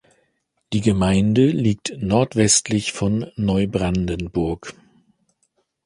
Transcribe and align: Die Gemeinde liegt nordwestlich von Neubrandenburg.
Die 0.73 0.81
Gemeinde 0.81 1.45
liegt 1.51 1.95
nordwestlich 2.01 2.91
von 2.91 3.31
Neubrandenburg. 3.35 4.73